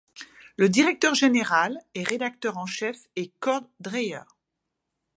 Le 0.57 0.67
directeur 0.67 1.13
général 1.13 1.77
et 1.93 2.01
rédacteur 2.01 2.57
en 2.57 2.65
chef 2.65 3.05
est 3.15 3.31
Cord 3.39 3.69
Dreyer. 3.79 4.23